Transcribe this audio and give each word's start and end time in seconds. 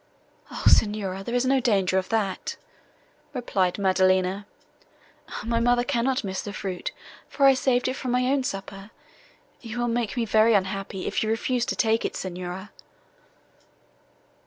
"O 0.49 0.63
Signora! 0.65 1.23
there 1.23 1.35
is 1.35 1.45
no 1.45 1.59
danger 1.59 1.99
of 1.99 2.09
that," 2.09 2.55
replied 3.35 3.77
Maddelina, 3.77 4.47
"my 5.43 5.59
mother 5.59 5.83
cannot 5.83 6.23
miss 6.23 6.41
the 6.41 6.51
fruit, 6.53 6.91
for 7.29 7.45
I 7.45 7.53
saved 7.53 7.87
it 7.87 7.93
from 7.93 8.09
my 8.09 8.23
own 8.25 8.43
supper. 8.43 8.89
You 9.59 9.77
will 9.77 9.87
make 9.87 10.17
me 10.17 10.25
very 10.25 10.55
unhappy, 10.55 11.05
if 11.05 11.21
you 11.21 11.29
refuse 11.29 11.67
to 11.67 11.75
take 11.75 12.03
it, 12.03 12.15
Signora." 12.15 12.71